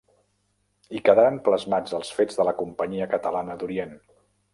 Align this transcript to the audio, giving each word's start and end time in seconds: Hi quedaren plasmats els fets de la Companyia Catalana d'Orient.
Hi 0.95 1.01
quedaren 1.09 1.37
plasmats 1.47 1.95
els 1.97 2.09
fets 2.21 2.39
de 2.39 2.47
la 2.49 2.53
Companyia 2.63 3.09
Catalana 3.13 3.59
d'Orient. 3.61 3.93